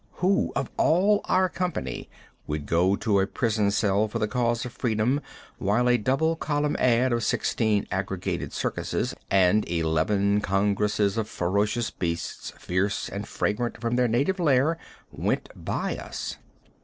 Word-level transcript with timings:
Who, 0.13 0.51
of 0.55 0.71
all 0.77 1.21
our 1.25 1.47
company, 1.47 2.09
would 2.47 2.65
go 2.65 2.95
to 2.95 3.19
a 3.19 3.27
prison 3.27 3.69
cell 3.69 4.07
for 4.07 4.17
the 4.17 4.27
cause 4.27 4.65
of 4.65 4.73
freedom 4.73 5.21
while 5.59 5.87
a 5.87 5.99
double 5.99 6.35
column 6.35 6.75
ad. 6.79 7.13
of 7.13 7.23
sixteen 7.23 7.85
aggregated 7.91 8.51
circuses, 8.51 9.13
and 9.29 9.63
eleven 9.69 10.41
congresses 10.41 11.19
of 11.19 11.29
ferocious 11.29 11.91
beasts, 11.91 12.49
fierce 12.57 13.09
and 13.09 13.27
fragrant 13.27 13.79
from 13.79 13.95
their 13.95 14.07
native 14.07 14.39
lair, 14.39 14.79
went 15.11 15.49
by 15.53 15.95
us? 15.97 16.37